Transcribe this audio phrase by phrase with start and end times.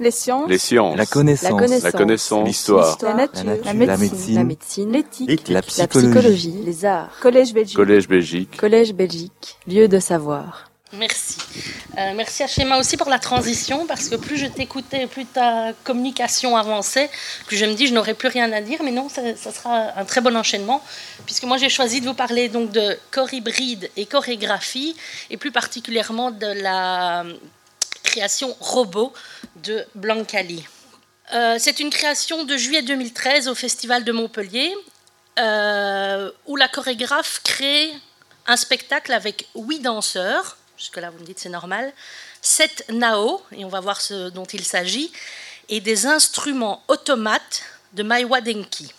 [0.00, 0.48] Les sciences.
[0.48, 0.96] Les sciences.
[0.96, 1.82] La connaissance.
[1.82, 2.46] La connaissance.
[2.46, 2.96] L'histoire.
[3.02, 3.44] La nature.
[3.44, 3.86] La nature.
[3.86, 4.34] La médecine.
[4.34, 4.92] La médecine.
[4.92, 5.48] L'éthique.
[5.48, 6.54] La La psychologie.
[6.64, 7.10] Les arts.
[7.20, 7.76] Collège Belgique.
[7.76, 8.56] Collège Belgique.
[8.56, 9.58] Collège Belgique.
[9.66, 10.70] Lieu de savoir.
[10.94, 11.36] Merci.
[11.98, 15.72] Euh, merci à Schéma aussi pour la transition, parce que plus je t'écoutais, plus ta
[15.84, 17.08] communication avançait,
[17.46, 19.96] plus je me dis je n'aurais plus rien à dire, mais non, ça, ça sera
[19.96, 20.82] un très bon enchaînement,
[21.26, 24.96] puisque moi j'ai choisi de vous parler donc de corps hybride et chorégraphie,
[25.30, 27.24] et plus particulièrement de la
[28.02, 29.12] création robot
[29.62, 30.64] de Blancali.
[31.32, 34.74] Euh, C'est une création de juillet 2013 au Festival de Montpellier,
[35.38, 37.92] euh, où la chorégraphe crée
[38.46, 41.92] un spectacle avec huit danseurs, jusque-là vous me dites c'est normal,
[42.42, 45.12] sept nao, et on va voir ce dont il s'agit,
[45.68, 48.92] et des instruments automates de Maiwa Denki.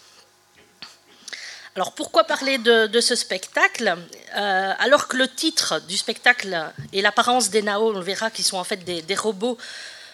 [1.76, 3.98] Alors pourquoi parler de, ce spectacle?
[4.36, 8.58] Euh, Alors que le titre du spectacle et l'apparence des nao, on verra qu'ils sont
[8.58, 9.58] en fait des robots,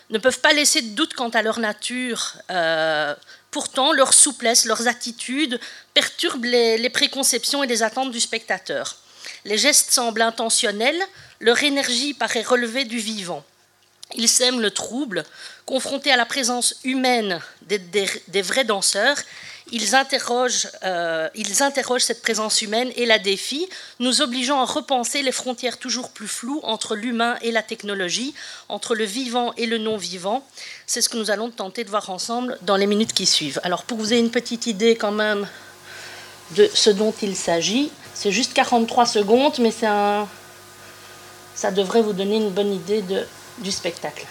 [0.09, 2.33] ne peuvent pas laisser de doute quant à leur nature.
[2.49, 3.13] Euh,
[3.51, 5.59] pourtant, leur souplesse, leurs attitudes
[5.93, 8.97] perturbent les, les préconceptions et les attentes du spectateur.
[9.45, 11.01] Les gestes semblent intentionnels,
[11.39, 13.43] leur énergie paraît relever du vivant.
[14.15, 15.23] Ils sèment le trouble,
[15.65, 19.17] confrontés à la présence humaine des, vrais danseurs.
[19.69, 23.67] Ils interrogent, euh, ils interrogent cette présence humaine et la défient,
[23.99, 28.33] nous obligeant à repenser les frontières toujours plus floues entre l'humain et la technologie,
[28.69, 30.47] entre le vivant et le non-vivant.
[30.85, 33.59] C'est ce que nous allons tenter de voir ensemble dans les minutes qui suivent.
[33.63, 35.45] Alors pour vous ayez une petite idée quand même
[36.51, 40.27] de ce dont il s'agit, c'est juste 43 secondes, mais ça
[41.71, 43.25] devrait vous donner une bonne idée de,
[43.57, 44.25] du spectacle.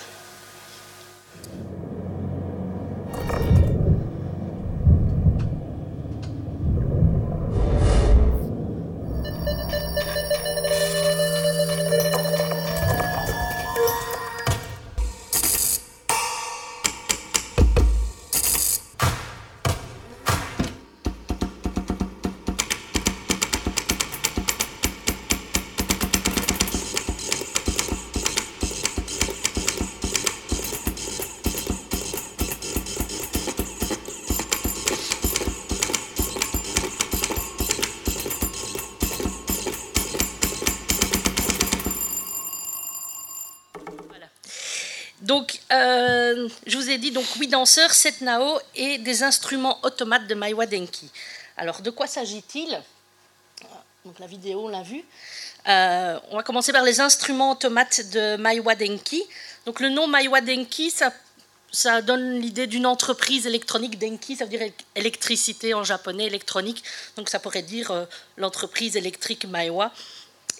[45.26, 50.28] Donc, euh, je vous ai dit donc huit danseurs, sept nao et des instruments automates
[50.28, 51.10] de Maiwa Denki.
[51.56, 52.81] Alors, de quoi s'agit-il?
[54.04, 55.03] Donc, la vidéo, on l'a vu.
[55.66, 59.20] Euh, on va commencer par les instruments automates de Maiwa Denki.
[59.64, 61.12] Donc, le nom Maiwa Denki, ça,
[61.72, 63.98] ça donne l'idée d'une entreprise électronique.
[63.98, 66.84] Denki, ça veut dire électricité en japonais, électronique.
[67.16, 68.04] Donc, ça pourrait dire euh,
[68.37, 69.91] l'entreprise électrique Maiwa.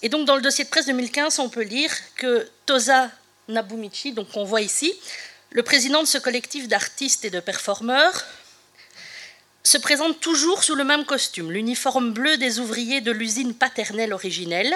[0.03, 3.12] Et donc, dans le dossier de presse 2015, on peut lire que Tosa
[3.49, 4.95] Nabumichi, donc on voit ici,
[5.51, 8.25] le président de ce collectif d'artistes et de performeurs,
[9.62, 14.75] se présente toujours sous le même costume, l'uniforme bleu des ouvriers de l'usine paternelle originelle,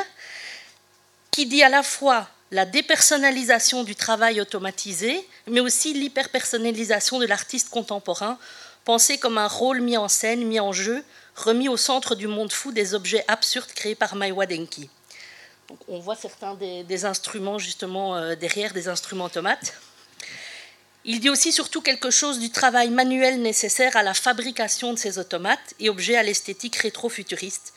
[1.30, 7.70] qui dit à la fois la dépersonnalisation du travail automatisé, mais aussi l'hyperpersonnalisation de l'artiste
[7.70, 8.38] contemporain,
[8.84, 11.04] pensé comme un rôle mis en scène, mis en jeu,
[11.36, 14.90] remis au centre du monde fou des objets absurdes créés par Maiwa Denki.
[15.88, 19.74] On voit certains des, instruments justement euh, derrière, des instruments automates.
[21.04, 25.18] Il dit aussi surtout quelque chose du travail manuel nécessaire à la fabrication de ces
[25.18, 27.72] automates et objets à l'esthétique rétro-futuriste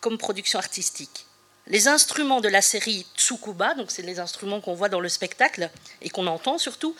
[0.00, 1.26] comme production artistique.
[1.66, 5.70] Les instruments de la série Tsukuba, donc c'est les instruments qu'on voit dans le spectacle
[6.02, 6.94] et qu'on entend surtout,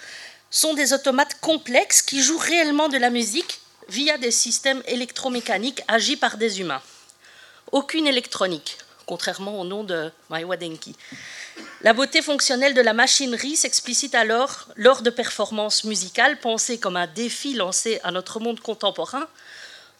[0.50, 6.16] sont des automates complexes qui jouent réellement de la musique via des systèmes électromécaniques agis
[6.16, 6.82] par des humains.
[7.72, 10.94] Aucune électronique, contrairement au nom de Maiwa Denki.
[11.80, 17.06] La beauté fonctionnelle de la machinerie s'explicite alors lors de performances musicales pensées comme un
[17.06, 19.26] défi lancé à notre monde contemporain,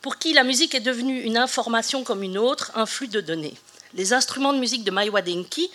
[0.03, 3.55] pour qui la musique est devenue une information comme une autre, un flux de données.
[3.95, 5.71] Les instruments de musique de Maiwa Denki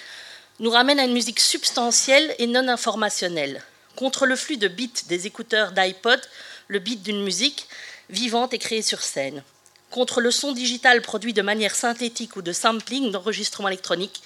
[0.60, 3.64] nous ramènent à une musique substantielle et non informationnelle,
[3.96, 6.22] contre le flux de bits des écouteurs d'iPod,
[6.68, 7.68] le beat d'une musique
[8.12, 9.44] vivante et créée sur scène
[9.94, 14.24] contre le son digital produit de manière synthétique ou de sampling d'enregistrement électronique,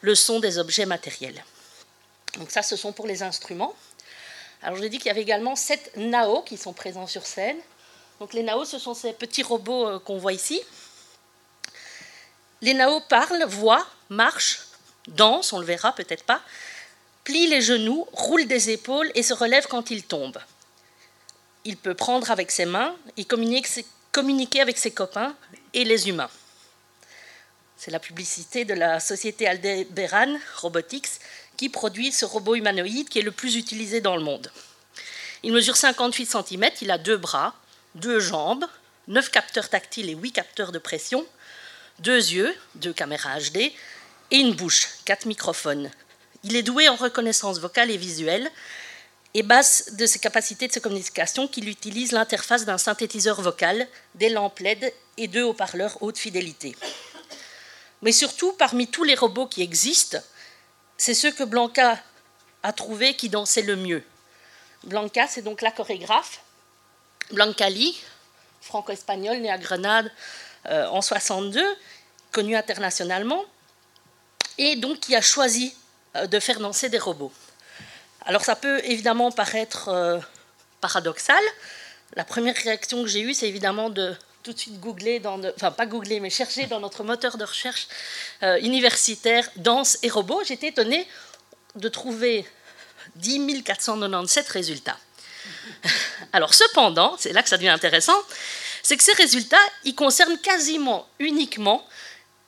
[0.00, 1.44] le son des objets matériels.
[2.38, 3.74] Donc ça, ce sont pour les instruments.
[4.62, 7.58] Alors je l'ai dit qu'il y avait également sept NAO qui sont présents sur scène.
[8.18, 10.62] Donc les NAO, ce sont ces petits robots euh, qu'on voit ici.
[12.62, 14.68] Les NAO parlent, voient, marchent,
[15.06, 16.40] dansent, on le verra peut-être pas,
[17.24, 20.40] plient les genoux, roulent des épaules et se relèvent quand ils tombent.
[21.66, 25.34] Il peut prendre avec ses mains et communiquer communiquer avec ses copains
[25.72, 26.30] et les humains.
[27.76, 31.20] C'est la publicité de la société Aldebaran Robotics
[31.56, 34.50] qui produit ce robot humanoïde qui est le plus utilisé dans le monde.
[35.42, 37.54] Il mesure 58 cm, il a deux bras,
[37.94, 38.66] deux jambes,
[39.08, 41.26] 9 capteurs tactiles et 8 capteurs de pression,
[42.00, 43.72] deux yeux, deux caméras HD
[44.30, 45.90] et une bouche, quatre microphones.
[46.44, 48.50] Il est doué en reconnaissance vocale et visuelle
[49.34, 54.58] et base de ses capacités de communication qu'il utilise l'interface d'un synthétiseur vocal, des lampes
[54.58, 56.76] LED et deux haut-parleurs haute fidélité.
[58.02, 60.18] Mais surtout, parmi tous les robots qui existent,
[60.96, 61.98] c'est ceux que Blanca
[62.62, 64.02] a trouvé qui dansaient le mieux.
[64.84, 66.40] Blanca, c'est donc la chorégraphe.
[67.30, 67.98] Blanca Lee,
[68.60, 70.10] franco-espagnole, née à Grenade
[70.66, 71.62] euh, en 62,
[72.32, 73.44] connue internationalement,
[74.58, 75.74] et donc qui a choisi
[76.16, 77.32] euh, de faire danser des robots.
[78.26, 80.18] Alors ça peut évidemment paraître euh,
[80.80, 81.42] paradoxal.
[82.14, 85.70] La première réaction que j'ai eue, c'est évidemment de tout de suite googler, dans enfin
[85.70, 87.88] pas googler, mais chercher dans notre moteur de recherche
[88.42, 90.42] euh, universitaire danse et robots.
[90.44, 91.06] J'étais étonnée
[91.76, 92.46] de trouver
[93.16, 94.98] 10 497 résultats.
[96.32, 98.16] Alors cependant, c'est là que ça devient intéressant,
[98.82, 101.86] c'est que ces résultats, ils concernent quasiment uniquement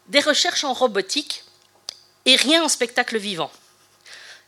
[0.08, 1.44] des recherches en robotique
[2.24, 3.50] et rien en spectacle vivant.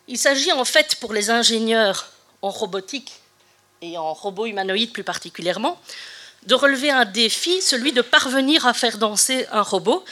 [0.06, 2.10] Il s'agit en fait pour les ingénieurs
[2.42, 3.12] en robotique
[3.80, 5.80] et en robots humanoïdes plus particulièrement,
[6.46, 10.04] de relever un défi, celui de parvenir à faire danser un robot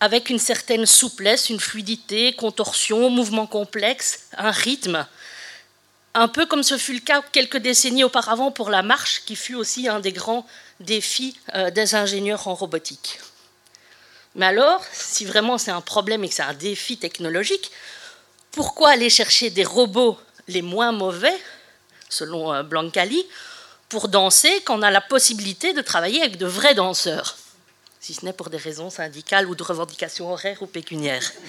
[0.00, 5.06] avec une certaine souplesse, une fluidité, contorsion, mouvement complexe, un rythme,
[6.14, 9.54] un peu comme ce fut le cas quelques décennies auparavant pour la marche, qui fut
[9.54, 10.46] aussi un des grands
[10.80, 13.20] défis euh, des ingénieurs en robotique.
[14.34, 17.70] Mais alors, si vraiment c'est un problème et que c'est un défi technologique,
[18.52, 20.18] pourquoi aller chercher des robots
[20.48, 21.36] les moins mauvais,
[22.08, 23.24] selon euh, Blancali,
[23.88, 27.36] pour danser quand on a la possibilité de travailler avec de vrais danseurs,
[28.00, 31.32] si ce n'est pour des raisons syndicales ou de revendications horaires ou pécuniaires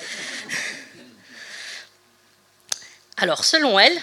[3.18, 4.02] Alors, selon elle,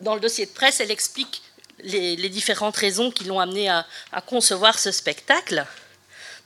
[0.00, 1.40] dans le dossier de presse, elle explique
[1.78, 3.86] les, différentes raisons qui l'ont amenée à
[4.26, 5.66] concevoir ce spectacle.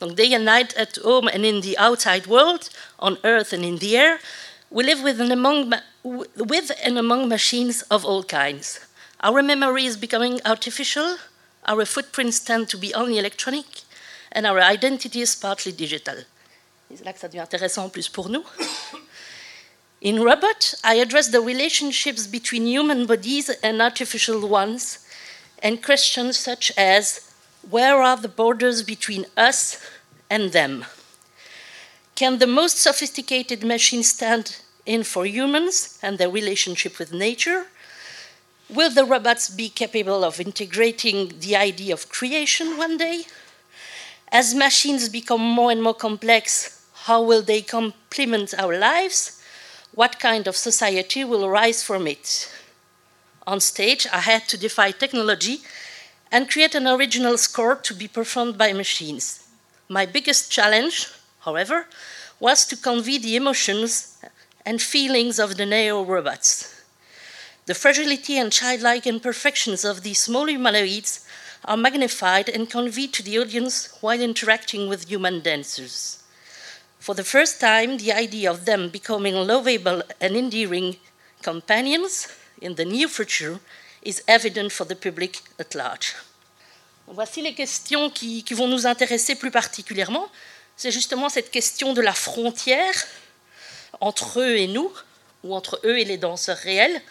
[0.00, 2.60] Donc, day and night at home and in the outside world,
[3.00, 4.18] on earth and in the air,
[4.70, 5.72] we live with and among,
[6.04, 8.80] with and among machines of all kinds.
[9.20, 11.16] Our memory is becoming artificial,
[11.66, 13.66] our footprints tend to be only electronic,
[14.32, 16.24] and our identity is partly digital.
[16.94, 18.44] C'est là que ça devient intéressant en plus pour nous.
[20.00, 25.00] In Robot, I address the relationships between human bodies and artificial ones,
[25.62, 27.32] and questions such as
[27.68, 29.78] where are the borders between us
[30.30, 30.84] and them?
[32.18, 37.66] Can the most sophisticated machines stand in for humans and their relationship with nature?
[38.68, 43.22] Will the robots be capable of integrating the idea of creation one day?
[44.32, 49.40] As machines become more and more complex, how will they complement our lives?
[49.94, 52.52] What kind of society will arise from it?
[53.46, 55.58] On stage, I had to defy technology
[56.32, 59.46] and create an original score to be performed by machines.
[59.88, 61.06] My biggest challenge,
[61.40, 61.86] however,
[62.40, 64.18] was to convey the emotions
[64.64, 66.74] and feelings of the neo robots.
[67.66, 71.26] The fragility and childlike imperfections of these small humanoids
[71.64, 76.22] are magnified and conveyed to the audience while interacting with human dancers.
[76.98, 80.96] For the first time, the idea of them becoming lovable and endearing
[81.42, 82.28] companions
[82.60, 83.60] in the near future
[84.02, 86.14] is evident for the public at large.
[87.06, 90.28] Voici les questions qui, vont nous intéresser plus particulièrement.
[90.78, 92.94] C'est justement cette question de la frontière
[94.00, 94.92] entre eux et nous,
[95.42, 97.02] ou entre eux et les danseurs réels.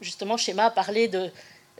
[0.00, 1.28] Justement, Schéma a parlé de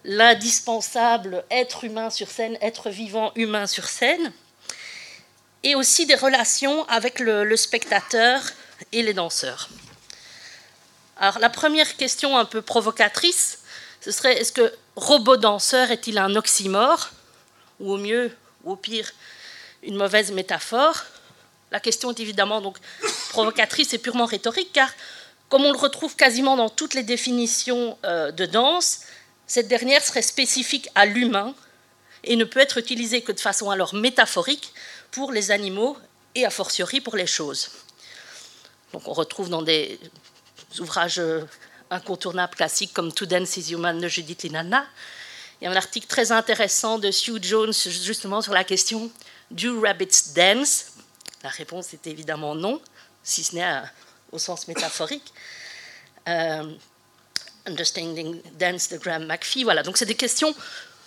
[0.04, 4.32] l'indispensable être humain sur scène, être vivant humain sur scène,
[5.62, 8.42] et aussi des relations avec le spectateur
[8.90, 9.68] et les danseurs.
[11.16, 13.60] Alors la première question un peu provocatrice,
[14.00, 17.10] ce serait est-ce que robot danseur est-il un oxymore?
[17.78, 19.12] Ou au mieux, ou au pire,
[19.82, 20.96] une mauvaise métaphore
[21.70, 22.78] La question est évidemment donc
[23.30, 24.90] provocatrice et purement rhétorique, car
[25.48, 29.00] comme on le retrouve quasiment dans toutes les définitions euh, de danse,
[29.46, 31.54] cette dernière serait spécifique à l'humain
[32.24, 34.72] et ne peut être utilisée que de façon alors métaphorique
[35.10, 35.98] pour les animaux
[36.34, 37.70] et a fortiori pour les choses.
[38.92, 39.98] Donc on retrouve dans des
[40.78, 41.42] ouvrages euh,
[41.90, 44.86] incontournable classique comme To Dance is Human de Judith Linana.
[45.60, 49.10] Il y a un article très intéressant de Sue Jones justement sur la question
[49.52, 50.92] Do rabbits dance?
[51.42, 52.80] La réponse est évidemment non,
[53.22, 53.82] si ce n'est
[54.30, 55.32] au sens métaphorique.
[56.28, 56.74] Euh,
[57.66, 59.64] understanding Dance de Graham McPhee.
[59.64, 60.54] Voilà, donc c'est des questions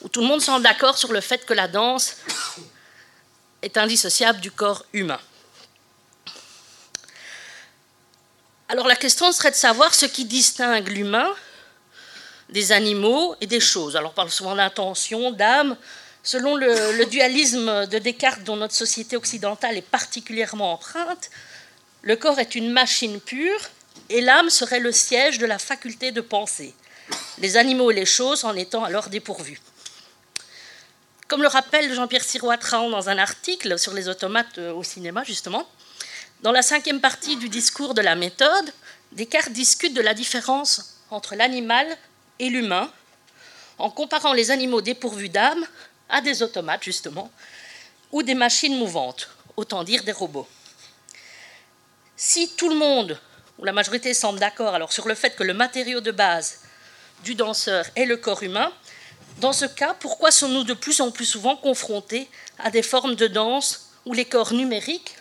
[0.01, 2.17] où tout le monde semble d'accord sur le fait que la danse
[3.61, 5.19] est indissociable du corps humain.
[8.67, 11.33] Alors la question serait de savoir ce qui distingue l'humain
[12.49, 13.95] des animaux et des choses.
[13.95, 15.75] Alors on parle souvent d'intention, d'âme.
[16.25, 21.29] Selon le, dualisme de Descartes dont notre société occidentale est particulièrement empreinte,
[22.01, 23.59] le corps est une machine pure
[24.09, 26.73] et l'âme serait le siège de la faculté de penser,
[27.37, 29.61] les animaux et les choses en étant alors dépourvus.
[31.27, 35.69] Comme le rappelle Jean-Pierre Sirois-Traon dans un article sur les automates au cinéma, justement,
[36.41, 38.73] dans la cinquième partie du discours de la méthode,
[39.11, 41.85] Descartes discute de la différence entre l'animal
[42.39, 42.91] et l'humain
[43.77, 45.67] en comparant les animaux dépourvus d'âme
[46.09, 47.31] à des automates, justement,
[48.11, 50.47] ou des machines mouvantes, autant dire des robots.
[52.15, 53.19] Si tout le monde,
[53.57, 56.61] ou la majorité semble d'accord alors sur le fait que le matériau de base
[57.23, 58.71] du danseur est le corps humain,
[59.39, 63.27] dans ce cas, pourquoi sommes-nous de plus en plus souvent confrontés à des formes de
[63.27, 65.15] danse où les corps numériques,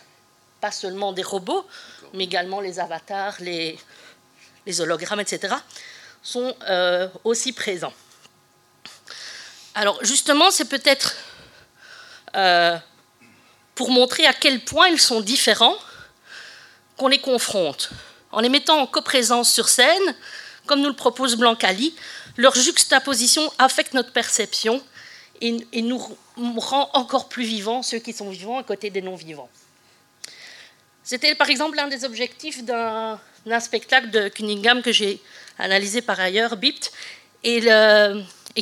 [0.61, 1.65] pas seulement des robots,
[2.13, 3.77] mais également les avatars, les,
[4.79, 5.55] hologrammes, etc.,
[6.23, 7.93] sont euh, aussi présents?
[9.75, 11.15] Alors justement, c'est peut-être
[12.35, 12.77] euh,
[13.75, 15.77] pour montrer à quel point ils sont différents
[16.95, 17.89] qu'on les confronte.
[18.31, 20.15] En les mettant en coprésence sur scène,
[20.65, 21.93] comme nous le propose Blancali,
[22.37, 24.81] leur juxtaposition affecte notre perception
[25.41, 25.99] et, nous
[26.57, 29.49] rend encore plus vivants ceux qui sont vivants à côté des non-vivants.
[31.03, 33.19] C'était par exemple l'un des objectifs d'un
[33.59, 35.21] spectacle de Cunningham que j'ai
[35.59, 36.91] analysé par ailleurs, Bipt,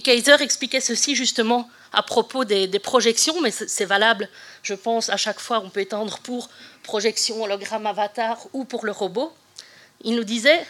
[0.01, 4.27] Kaiser expliquait ceci justement à propos des, projections, mais c'est valable,
[4.63, 6.50] je pense, à chaque fois, on peut étendre pour
[6.81, 9.31] projection, hologramme, avatar ou pour le robot.
[10.01, 10.65] Il nous disait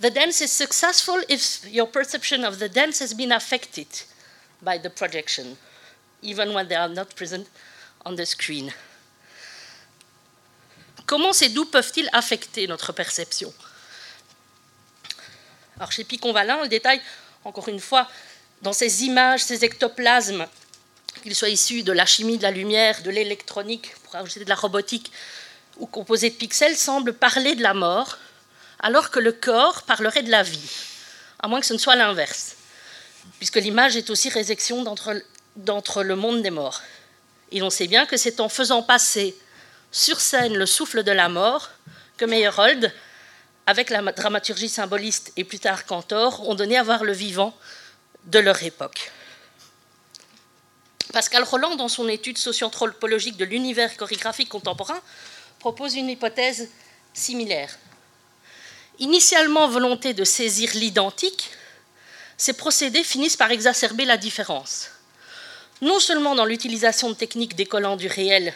[0.00, 3.88] The dance is successful if your perception of the dance has been affected
[4.62, 5.56] by the projection,
[6.22, 7.46] even when they are not present
[8.04, 8.72] on the screen.
[11.06, 13.52] Comment ces doux peuvent-ils affecter notre perception?
[15.76, 17.00] Alors chez Picon-Valin, on le détaille
[17.44, 18.08] encore une fois
[18.62, 20.46] dans ces images, ces ectoplasmes,
[21.22, 24.54] qu'ils soient issus de la chimie de la lumière, de l'électronique, pour ajouter de la
[24.54, 25.12] robotique,
[25.78, 28.18] ou composés de pixels, semblent parler de la mort,
[28.80, 30.70] alors que le corps parlerait de la vie,
[31.40, 32.56] à moins que ce ne soit l'inverse,
[33.38, 34.82] puisque l'image est aussi résection
[35.56, 36.82] d'entre le monde des morts.
[37.50, 39.36] Et l'on sait bien que c'est en faisant passer
[39.90, 41.70] sur scène le souffle de la mort
[42.16, 42.92] que Meyerhold,
[43.66, 47.56] avec la dramaturgie symboliste et plus tard Cantor, ont donné à voir le vivant
[48.24, 49.10] de leur époque.
[51.12, 55.00] Pascal Roland, dans son étude socio-anthropologique de l'univers chorégraphique contemporain,
[55.58, 56.70] propose une hypothèse
[57.12, 57.78] similaire.
[58.98, 61.50] Initialement volonté de saisir l'identique,
[62.36, 64.88] ces procédés finissent par exacerber la différence.
[65.82, 68.54] Non seulement dans l'utilisation de techniques décollant du réel,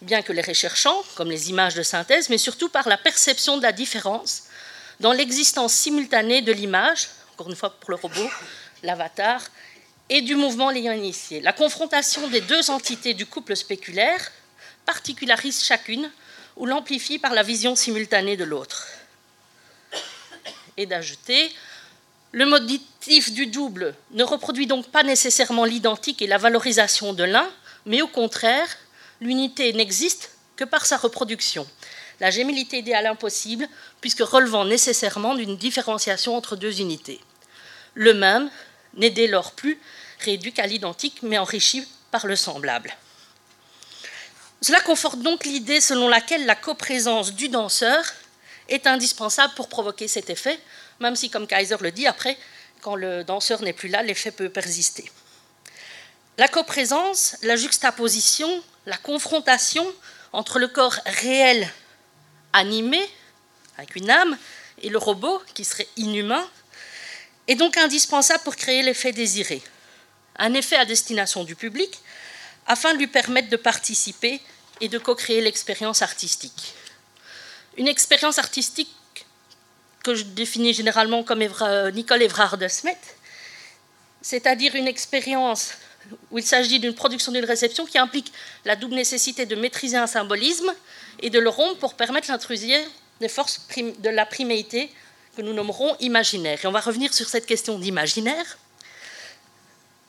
[0.00, 3.62] bien que les recherchant, comme les images de synthèse, mais surtout par la perception de
[3.62, 4.44] la différence
[5.00, 8.30] dans l'existence simultanée de l'image, encore une fois pour le robot,
[8.82, 9.42] l'avatar,
[10.08, 11.40] et du mouvement l'ayant initié.
[11.40, 14.32] La confrontation des deux entités du couple spéculaire
[14.86, 16.10] particularise chacune
[16.56, 18.86] ou l'amplifie par la vision simultanée de l'autre
[20.76, 21.52] et d'ajouter
[22.32, 27.48] le motif du double ne reproduit donc pas nécessairement l'identique et la valorisation de l'un,
[27.86, 28.68] mais au contraire,
[29.20, 31.66] l'unité n'existe que par sa reproduction.
[32.20, 33.68] La gémilité idéale impossible,
[34.00, 37.20] puisque relevant nécessairement d'une différenciation entre deux unités.
[37.94, 38.50] Le même
[38.94, 39.78] n'est dès lors plus
[40.20, 42.96] réduit qu'à l'identique, mais enrichi par le semblable.
[44.60, 48.02] Cela conforte donc l'idée selon laquelle la coprésence du danseur
[48.68, 50.58] est indispensable pour provoquer cet effet,
[51.00, 52.36] même si, comme Kaiser le dit, après,
[52.80, 55.10] quand le danseur n'est plus là, l'effet peut persister.
[56.38, 59.86] La coprésence, la juxtaposition, la confrontation
[60.32, 61.70] entre le corps réel
[62.54, 62.98] animé,
[63.76, 64.36] avec une âme,
[64.80, 66.44] et le robot, qui serait inhumain,
[67.48, 69.62] est donc indispensable pour créer l'effet désiré,
[70.36, 72.00] un effet à destination du public,
[72.66, 74.40] afin de lui permettre de participer
[74.80, 76.74] et de co-créer l'expérience artistique.
[77.76, 78.94] Une expérience artistique
[80.02, 81.44] que je définis généralement comme
[81.92, 82.96] Nicole Évrard de Smet,
[84.22, 85.72] c'est-à-dire une expérience
[86.30, 88.32] où il s'agit d'une production d'une réception qui implique
[88.64, 90.72] la double nécessité de maîtriser un symbolisme
[91.20, 92.78] et de le rompre pour permettre l'intrusion
[93.20, 94.90] des forces de la priméité
[95.36, 96.58] que nous nommerons imaginaire.
[96.62, 98.58] Et on va revenir sur cette question d'imaginaire.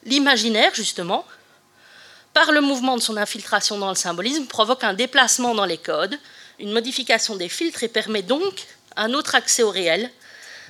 [0.03, 1.25] L'imaginaire, justement,
[2.33, 6.17] par le mouvement de son infiltration dans le symbolisme, provoque un déplacement dans les codes,
[6.59, 8.65] une modification des filtres et permet donc
[8.95, 10.09] un autre accès au réel,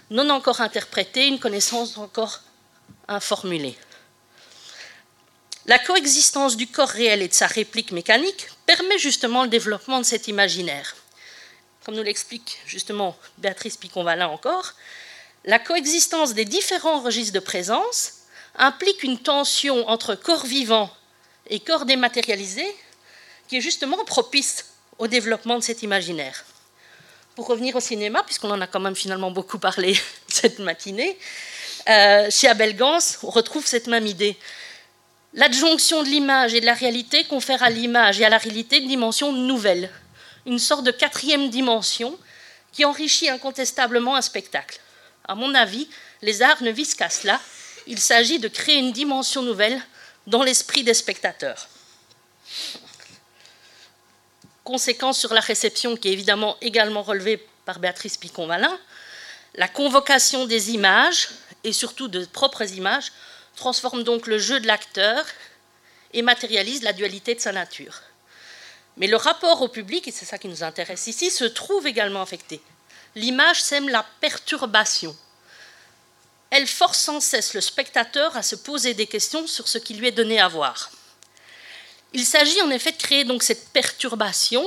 [0.09, 2.41] non encore interprété, une connaissance encore
[3.07, 3.77] informulée.
[5.69, 10.03] La coexistence du corps réel et de sa réplique mécanique permet justement le développement de
[10.03, 10.95] cet imaginaire.
[11.85, 14.73] Comme nous l'explique justement Béatrice Picon-Valin encore,
[15.45, 18.13] La coexistence des différents registres de présence
[18.55, 20.89] implique une tension entre corps vivant
[21.51, 22.65] et corps dématérialisé
[23.47, 24.65] qui est justement propice
[24.97, 26.45] au développement de cet imaginaire.
[27.35, 29.95] Pour revenir au cinéma, puisqu'on en a quand même finalement beaucoup parlé
[30.27, 31.15] cette matinée,
[31.87, 34.35] euh, chez Abel Gans, on retrouve cette même idée.
[35.33, 38.87] L'adjonction de l'image et de la réalité confère à l'image et à la réalité une
[38.87, 39.91] dimension nouvelle,
[40.47, 42.17] une sorte de quatrième dimension
[42.71, 44.79] qui enrichit incontestablement un spectacle.
[45.27, 45.87] À mon avis,
[46.23, 47.39] les arts ne visent qu'à cela.
[47.85, 49.79] Il s'agit de créer une dimension nouvelle
[50.25, 51.67] dans l'esprit des spectateurs.
[54.63, 58.77] Conséquence sur la réception qui est évidemment également relevée par Béatrice Picon-Valin,
[59.55, 61.29] la convocation des images,
[61.63, 63.11] et surtout de propres images,
[63.59, 65.25] transforme donc le jeu de l'acteur
[66.13, 68.01] et matérialise la dualité de sa nature.
[68.97, 72.21] Mais le rapport au public, et c'est ça qui nous intéresse ici, se trouve également
[72.21, 72.61] affecté.
[73.15, 75.15] L'image sème la perturbation.
[76.49, 80.07] Elle force sans cesse le spectateur à se poser des questions sur ce qui lui
[80.07, 80.89] est donné à voir.
[82.13, 84.65] Il s'agit en effet de créer donc cette perturbation,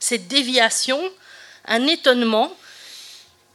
[0.00, 1.00] cette déviation,
[1.66, 2.56] un étonnement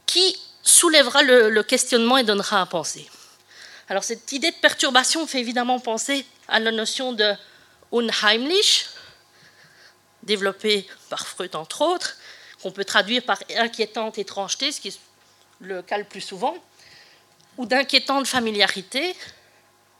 [0.06, 3.08] qui soulèvera le, questionnement et donnera à penser.
[3.88, 7.34] Alors cette idée de perturbation fait évidemment penser à la notion de
[7.92, 8.86] unheimlich,
[10.22, 12.16] développée par Freud entre autres,
[12.62, 14.98] qu'on peut traduire par inquiétante étrangeté, ce qui est
[15.60, 16.54] le cas le plus souvent,
[17.56, 19.16] ou d'inquiétante familiarité,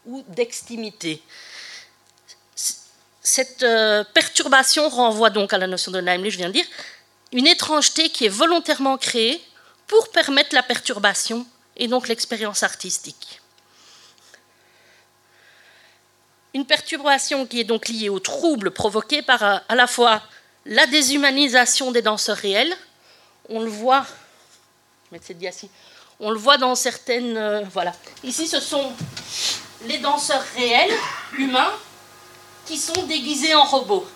[0.05, 1.23] ou d'extimité.
[3.23, 6.67] Cette euh, perturbation renvoie donc à la notion de Heimlich, je viens de dire,
[7.33, 9.43] une étrangeté qui est volontairement créée
[9.87, 13.41] pour permettre la perturbation et donc l'expérience artistique.
[16.55, 20.23] Une perturbation qui est donc liée au trouble provoqué par euh, à la fois
[20.65, 22.75] la déshumanisation des danseurs réels,
[23.49, 24.07] on le voit,
[26.21, 27.93] on le voit dans certaines, euh, voilà.
[28.25, 28.93] Ici, ce sont
[29.87, 30.93] les danseurs réels,
[31.39, 31.73] humains,
[32.67, 34.07] qui sont déguisés en robots.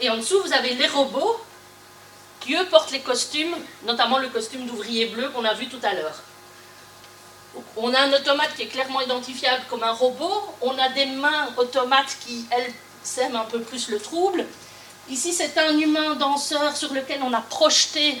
[0.00, 1.40] Et en dessous, vous avez les robots
[2.40, 5.94] qui, eux, portent les costumes, notamment le costume d'ouvrier bleu qu'on a vu tout à
[5.94, 6.22] l'heure.
[7.76, 10.54] On a un automate qui est clairement identifiable comme un robot.
[10.60, 14.46] On a des mains automates qui, elles, sèment un peu plus le trouble.
[15.10, 18.16] Ici, c'est un humain danseur sur lequel on a projeté,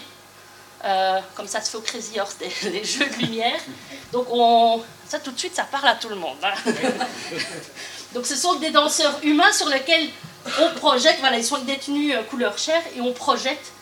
[0.84, 3.60] euh, comme ça se fait au Crazy Horse, les jeux de lumière.
[4.12, 6.38] Donc, on, ça, tout de suite, ça parle à tout le monde.
[6.42, 6.54] Hein.
[8.14, 10.10] Donc, ce sont des danseurs humains sur lesquels
[10.60, 13.72] on projette, voilà, ils sont détenus euh, couleur chair et on projette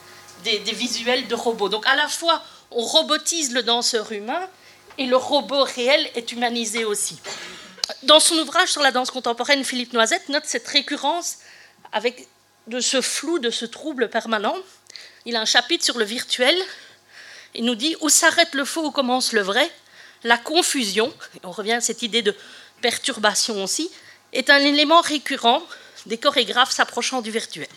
[0.44, 1.68] des, visuels de robots.
[1.68, 4.40] Donc à la fois, on robotise le danseur humain
[5.00, 7.18] et le robot réel est humanisé aussi.
[8.02, 11.38] Dans son ouvrage sur la danse contemporaine, Philippe Noisette note cette récurrence
[11.90, 12.28] avec
[12.66, 14.54] de ce flou, de ce trouble permanent.
[15.24, 16.54] Il a un chapitre sur le virtuel.
[17.54, 19.68] Il nous dit où s'arrête le faux, où commence le vrai?
[20.22, 21.12] La confusion,
[21.44, 22.36] on revient à cette idée de
[22.82, 23.90] perturbation aussi,
[24.34, 25.62] est un élément récurrent
[26.04, 27.68] des chorégraphes s'approchant du virtuel.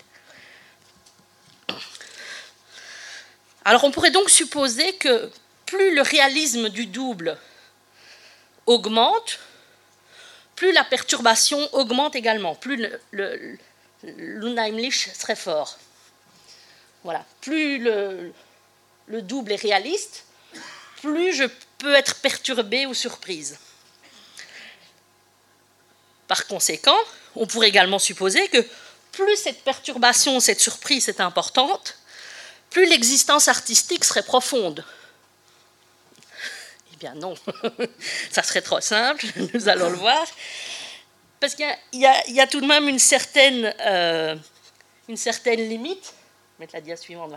[3.63, 5.31] Alors on pourrait donc supposer que
[5.73, 7.35] plus le réalisme du double
[8.67, 9.39] augmente,
[10.55, 12.87] plus la perturbation augmente également, plus
[14.03, 15.79] l'unheimlich serait fort.
[17.03, 18.31] Voilà, plus le,
[19.07, 20.25] le double est réaliste,
[21.01, 21.45] plus je
[21.79, 23.57] peux être perturbé ou surprise.
[26.27, 26.99] Par conséquent,
[27.35, 28.63] on pourrait également supposer que
[29.11, 31.97] plus cette perturbation, cette surprise est importante,
[32.69, 34.85] plus l'existence artistique serait profonde.
[37.15, 37.35] Non,
[38.31, 40.25] ça serait trop simple, nous allons le voir.
[41.39, 44.35] Parce qu'il y, a tout de même une certaine, euh,
[45.09, 46.13] une certaine limite.
[46.59, 47.33] Mettre la dia suivante.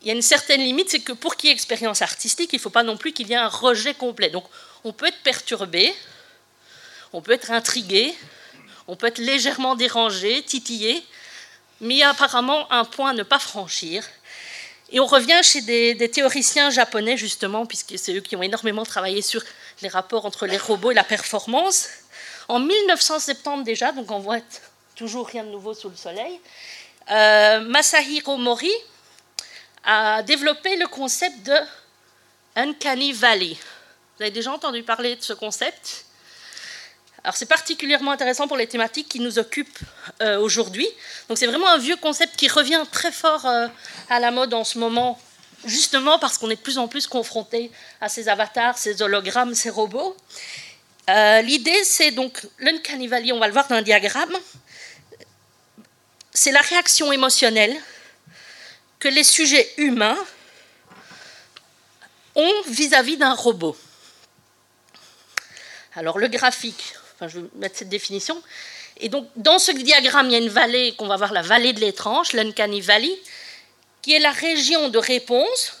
[0.00, 2.56] Il y a une certaine limite, c'est que pour qu'il y ait expérience artistique, il
[2.56, 4.30] ne faut pas non plus qu'il y ait un rejet complet.
[4.30, 4.44] Donc
[4.84, 5.94] on peut être perturbé,
[7.12, 8.14] on peut être intrigué,
[8.86, 11.04] on peut être légèrement dérangé, titillé,
[11.80, 14.04] mais il y a apparemment un point à ne pas franchir,
[14.92, 19.22] et on revient chez des, théoriciens japonais, justement, puisque c'est eux qui ont énormément travaillé
[19.22, 19.42] sur
[19.82, 21.88] les rapports entre les robots et la performance.
[22.48, 24.40] En 1970 déjà, donc on voit
[24.96, 26.40] toujours rien de nouveau sous le soleil,
[27.10, 28.70] euh, Masahiro Mori
[29.84, 31.56] a développé le concept de
[32.56, 33.56] Uncanny Valley.
[34.16, 36.04] Vous avez déjà entendu parler de ce concept?
[37.32, 39.78] C'est particulièrement intéressant pour les thématiques qui nous occupent
[40.22, 40.88] euh, aujourd'hui.
[41.28, 43.68] Donc c'est vraiment un vieux concept qui revient très fort euh,
[44.08, 45.20] à la mode en ce moment,
[45.64, 49.70] justement parce qu'on est de plus en plus confronté à ces avatars, ces hologrammes, ces
[49.70, 50.16] robots.
[51.08, 54.36] Euh, l'idée c'est donc l'uncanny valley, on va le voir dans un diagramme,
[56.32, 57.76] c'est la réaction émotionnelle
[58.98, 60.18] que les sujets humains
[62.34, 63.76] ont vis-à-vis d'un robot.
[65.96, 66.94] Alors le graphique,
[67.28, 68.40] je vais mettre cette définition.
[68.98, 71.72] Et donc dans ce diagramme, il y a une vallée qu'on va voir la vallée
[71.72, 73.18] de l'étrange, l'Uncanny Valley,
[74.02, 75.74] qui est la région de réponse.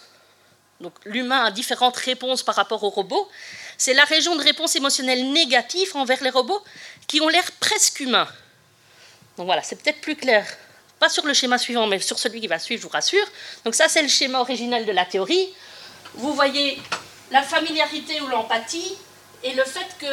[0.80, 3.28] Donc l'humain a différentes réponses par rapport au robot.
[3.76, 6.62] C'est la région de réponse émotionnelle négative envers les robots
[7.06, 8.28] qui ont l'air presque humains.
[9.36, 10.46] Donc voilà, c'est peut-être plus clair.
[10.98, 13.26] Pas sur le schéma suivant, mais sur celui qui va suivre, je vous rassure.
[13.64, 15.48] Donc ça, c'est le schéma original de la théorie.
[16.14, 16.78] Vous voyez
[17.30, 18.96] la familiarité ou l'empathie
[19.42, 20.06] et le fait que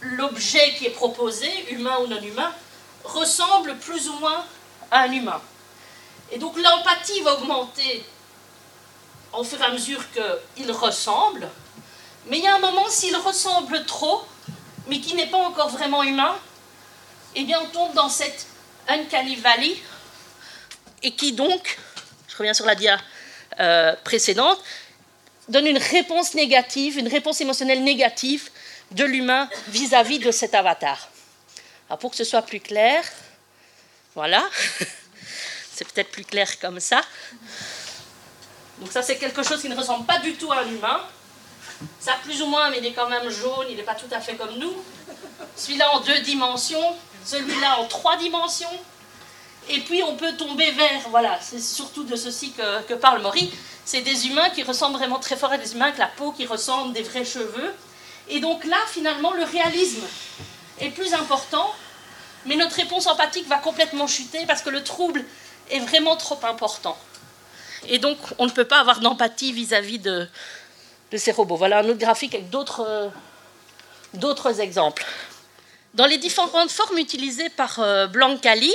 [0.00, 2.52] l'objet qui est proposé, humain ou non humain,
[3.04, 4.44] ressemble plus ou moins
[4.90, 5.40] à un humain.
[6.30, 8.04] Et donc l'empathie va augmenter
[9.32, 11.48] au fur et à mesure qu'il ressemble,
[12.26, 14.22] mais il y a un moment, s'il ressemble trop,
[14.86, 16.36] mais qui n'est pas encore vraiment humain,
[17.34, 18.46] eh bien on tombe dans cette
[18.88, 19.76] uncanny valley,
[21.02, 21.78] et qui donc,
[22.28, 22.98] je reviens sur la dia
[23.60, 24.58] euh, précédente,
[25.48, 28.50] donne une réponse négative, une réponse émotionnelle négative
[28.92, 31.08] de l'humain vis-à-vis de cet avatar.
[32.00, 33.02] Pour que ce soit plus clair,
[34.14, 34.44] voilà,
[35.72, 37.00] c'est peut-être plus clair comme ça.
[38.78, 41.00] Donc ça c'est quelque chose qui ne ressemble pas du tout à un humain.
[42.00, 44.20] Ça plus ou moins, mais il est quand même jaune, il n'est pas tout à
[44.20, 44.74] fait comme nous.
[45.56, 48.68] Celui-là en deux dimensions, celui-là en trois dimensions.
[49.68, 53.52] Et puis on peut tomber vers, voilà, c'est surtout de ceci que, que parle Maury,
[53.84, 56.46] c'est des humains qui ressemblent vraiment très fort à des humains avec la peau qui
[56.46, 57.74] ressemble des vrais cheveux.
[58.28, 60.04] Et donc là, finalement, le réalisme
[60.80, 61.74] est plus important,
[62.46, 65.24] mais notre réponse empathique va complètement chuter parce que le trouble
[65.70, 66.96] est vraiment trop important.
[67.86, 70.28] Et donc, on ne peut pas avoir d'empathie vis-à-vis de,
[71.16, 71.56] ces robots.
[71.56, 73.00] Voilà un autre graphique avec d'autres
[74.60, 75.04] exemples.
[75.94, 78.72] Dans les différentes formes utilisées par euh, Blancali,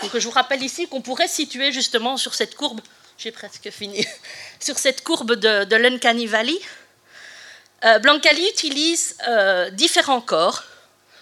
[0.00, 2.80] donc je vous rappelle ici qu'on pourrait situer justement sur cette courbe
[3.18, 4.04] j'ai presque fini,
[4.60, 6.58] sur cette courbe de, de l'Uncanny Valley,
[7.84, 10.64] euh, Blancali utilise euh, différents corps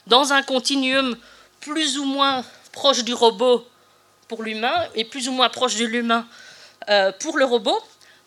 [0.07, 1.17] dans un continuum
[1.61, 3.67] plus ou moins proche du robot
[4.29, 6.27] pour l'humain et plus ou moins proche de l'humain
[6.89, 7.79] euh, pour le robot,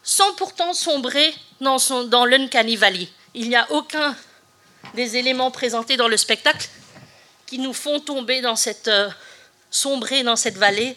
[0.03, 3.07] sans pourtant sombrer dans, son, dans l'Uncanny Valley.
[3.33, 4.15] Il n'y a aucun
[4.93, 6.67] des éléments présentés dans le spectacle
[7.45, 8.89] qui nous font tomber dans cette
[9.73, 10.95] sombrer dans cette vallée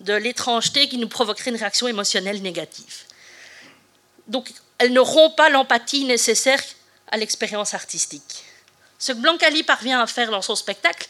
[0.00, 3.02] de l'étrangeté qui nous provoquerait une réaction émotionnelle négative.
[4.28, 6.60] Donc, elles n'auront pas l'empathie nécessaire
[7.06, 8.44] à l'expérience artistique.
[8.98, 11.08] Ce que Blancali parvient à faire dans son spectacle,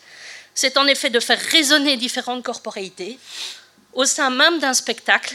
[0.54, 3.18] c'est en effet de faire résonner différentes corporéités
[3.94, 5.34] au sein même d'un spectacle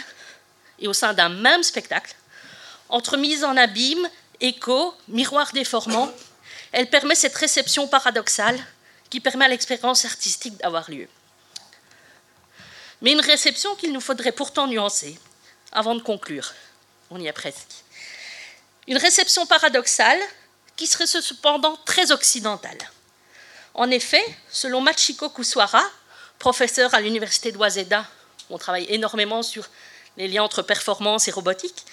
[0.78, 2.16] et au sein d'un même spectacle,
[2.90, 4.08] entre mise en abîme,
[4.40, 6.12] écho, miroir déformant.
[6.72, 8.60] Elle permet cette réception paradoxale
[9.10, 11.08] qui permet à l'expérience artistique d'avoir lieu
[13.02, 15.20] mais une réception qu'il nous faudrait pourtant nuancer
[15.72, 16.54] avant de conclure.
[17.12, 17.84] On y est presque.
[18.88, 20.20] Une réception paradoxale
[20.78, 22.78] qui serait cependant très occidentale.
[23.74, 25.84] En effet, selon Machiko Kuswara,
[26.40, 28.08] professeur à l'université de Waseda,
[28.50, 29.68] on travaille énormément sur
[30.16, 31.86] les liens entre performance et robotique,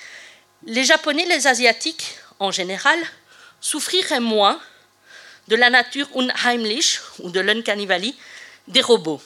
[0.66, 2.98] les Japonais, les Asiatiques en général,
[3.60, 4.60] souffriraient moins
[5.48, 7.88] de la nature unheimlich ou de l'uncanny
[8.68, 9.20] des robots.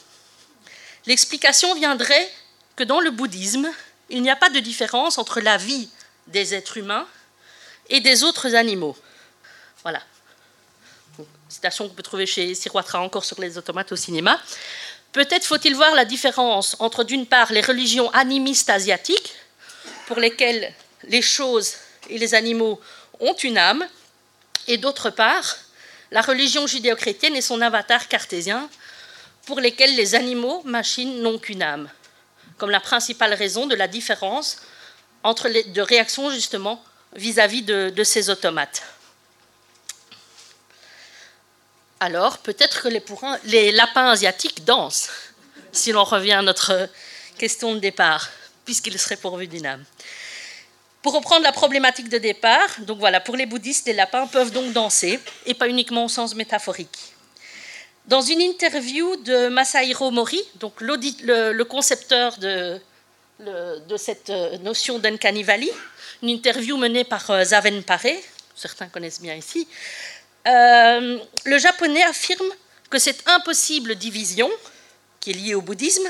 [1.07, 2.33] L'explication viendrait
[2.77, 3.71] que dans le bouddhisme,
[4.09, 5.91] il n'y a pas de différence entre la vie
[6.29, 7.07] des êtres humains
[7.89, 8.97] et des autres animaux.
[9.83, 10.03] Voilà.
[11.49, 14.39] citation qu'on peut trouver chez Siroitra encore sur les automates au cinéma.
[15.13, 19.35] Peut-être faut-il voir la différence entre, d'une part, les religions animistes asiatiques,
[20.07, 20.75] pour lesquelles
[21.05, 21.75] les choses
[22.11, 22.81] et les animaux
[23.21, 23.87] ont une âme,
[24.67, 25.57] et d'autre part,
[26.11, 28.69] la religion judéo-chrétienne et son avatar cartésien,
[29.47, 31.89] pour lesquels les animaux, machines, n'ont qu'une âme,
[32.59, 34.59] comme la principale raison de la différence
[35.23, 36.83] entre les deux réactions justement
[37.15, 38.83] vis-à-vis de, ces automates.
[42.01, 42.89] Alors, peut-être que
[43.45, 45.11] les, lapins asiatiques dansent,
[45.73, 46.89] si l'on revient à notre
[47.39, 48.29] question de départ,
[48.65, 49.85] puisqu'ils seraient pourvus d'une âme.
[51.03, 54.73] Pour reprendre la problématique de départ, donc voilà, pour les bouddhistes, les lapins peuvent donc
[54.73, 57.15] danser, et pas uniquement au sens métaphorique.
[58.07, 62.81] Dans une interview de Masahiro Mori, donc le, concepteur de,
[63.99, 65.71] cette euh, notion d'Uncanny Valley,
[66.23, 68.01] une interview menée par euh, Zaven Pare,
[68.55, 69.69] certains connaissent bien ici,
[70.47, 72.49] euh, le japonais affirme
[72.91, 74.51] que cette impossible division,
[75.21, 76.09] qui est liée au bouddhisme,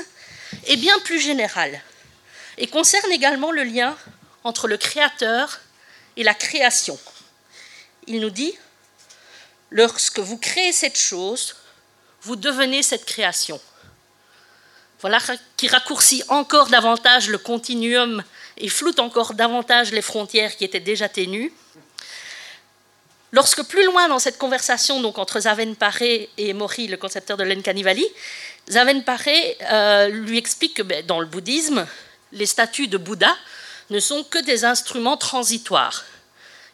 [0.65, 1.81] est bien plus générale
[2.57, 3.97] et concerne également le lien
[4.43, 5.59] entre le créateur
[6.15, 6.97] et la création.
[8.07, 8.53] Il nous dit,
[9.69, 11.55] lorsque vous créez cette chose,
[12.21, 13.59] vous devenez cette création.
[15.01, 15.19] Voilà
[15.55, 18.23] qui raccourcit encore davantage le continuum
[18.59, 21.53] et floute encore davantage les frontières qui étaient déjà ténues.
[23.31, 27.43] Lorsque plus loin dans cette conversation donc entre Zaven Paré et Mori, le concepteur de
[27.43, 28.05] l'Enkanivali,
[28.69, 31.85] Zaven Paré euh, lui explique que ben, dans le bouddhisme,
[32.31, 33.35] les statues de Bouddha
[33.91, 36.05] ne sont que des instruments transitoires.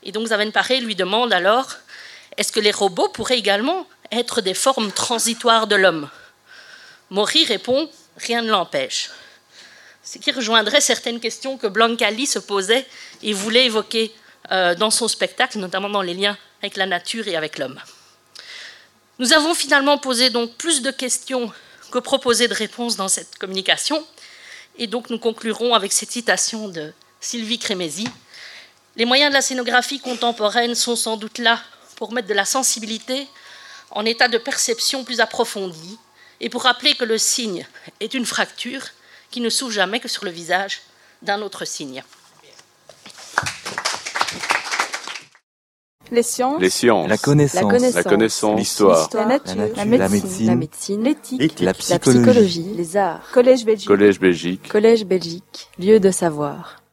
[0.04, 1.76] Et donc Zaven Paré lui demande alors
[2.38, 6.10] est-ce que les robots pourraient également être des formes transitoires de l'homme?
[7.10, 9.10] Mori répond rien ne l'empêche.
[10.06, 12.86] Ce qui rejoindrait certaines questions que Blancali se posait
[13.24, 14.14] et voulait évoquer
[14.52, 17.82] euh, dans son spectacle, notamment dans les liens avec la nature et avec l'homme.
[19.18, 21.52] Nous avons finalement posé donc plus de questions
[21.92, 24.06] que proposé de réponses dans cette communication,
[24.78, 28.08] et donc nous conclurons avec cette citation de Sylvie Crémézy.
[28.98, 31.60] Les moyens de la scénographie contemporaine sont sans doute là
[31.96, 33.28] pour mettre de la sensibilité
[33.90, 35.98] en état de perception plus approfondie
[36.42, 37.66] et pour rappeler que le signe
[38.00, 38.84] est une fracture
[39.36, 40.80] qui ne s'ouvre jamais que sur le visage
[41.22, 42.04] d'un autre signe.
[46.10, 47.10] Les sciences, Les sciences.
[47.10, 47.96] La connaissance.
[47.96, 48.58] La connaissance.
[48.58, 49.10] L'histoire.
[49.14, 50.06] la la la
[50.56, 51.60] médecine, l'éthique, Éthique.
[51.60, 54.70] La psychologie, les arts, collège Belgique, Collège Belgique.
[54.70, 56.85] collège Belgique, lieu de savoir.